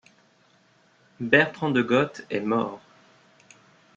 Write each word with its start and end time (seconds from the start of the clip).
Bertrand 1.19 1.69
de 1.69 1.83
Goth 1.83 2.25
est 2.31 2.39
mort. 2.39 2.81